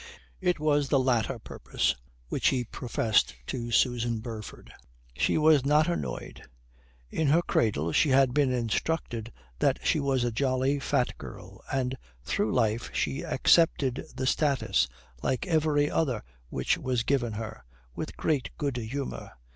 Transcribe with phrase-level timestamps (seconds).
[0.39, 1.93] It was the latter purpose
[2.27, 4.73] which he professed to Susan Burford.
[5.15, 6.41] She was not annoyed.
[7.11, 11.99] In her cradle she had been instructed that she was a jolly, fat girl, and
[12.23, 14.87] through life she accepted the status,
[15.21, 17.63] like every other which was given her,
[17.95, 19.33] with great good humour.